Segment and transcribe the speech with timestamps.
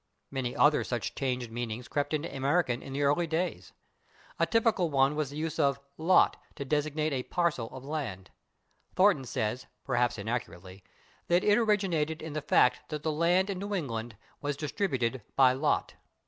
[0.31, 3.71] Many other such changed meanings crept into American in the early days.
[4.39, 8.31] A typical one was the use of /lot/ to designate a /parcel/ of land.
[8.95, 10.83] Thornton says, perhaps inaccurately,
[11.27, 15.53] that it originated in the fact that the land in New England was distributed by
[15.53, 15.93] lot.